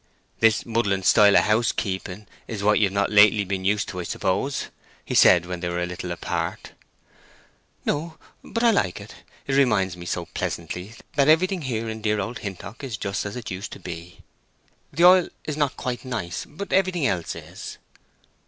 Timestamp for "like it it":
8.71-9.53